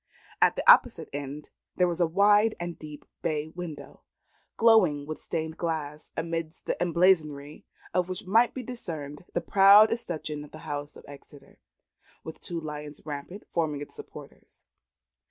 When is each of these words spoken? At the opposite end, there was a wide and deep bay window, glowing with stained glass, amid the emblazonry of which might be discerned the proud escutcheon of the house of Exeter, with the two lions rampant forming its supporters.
At 0.41 0.55
the 0.55 0.67
opposite 0.67 1.09
end, 1.13 1.51
there 1.75 1.87
was 1.87 2.01
a 2.01 2.07
wide 2.07 2.55
and 2.59 2.75
deep 2.79 3.05
bay 3.21 3.49
window, 3.49 4.01
glowing 4.57 5.05
with 5.05 5.21
stained 5.21 5.57
glass, 5.57 6.11
amid 6.17 6.53
the 6.65 6.75
emblazonry 6.81 7.65
of 7.93 8.09
which 8.09 8.25
might 8.25 8.55
be 8.55 8.63
discerned 8.63 9.25
the 9.33 9.41
proud 9.41 9.91
escutcheon 9.91 10.43
of 10.43 10.49
the 10.49 10.65
house 10.65 10.95
of 10.95 11.05
Exeter, 11.07 11.59
with 12.23 12.39
the 12.39 12.41
two 12.47 12.59
lions 12.59 13.05
rampant 13.05 13.45
forming 13.51 13.79
its 13.81 13.93
supporters. 13.93 14.65